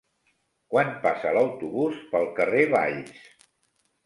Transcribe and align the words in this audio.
Quan 0.73 0.87
passa 1.03 1.33
l'autobús 1.35 2.01
pel 2.15 2.27
carrer 2.41 2.65
Valls? 2.73 3.23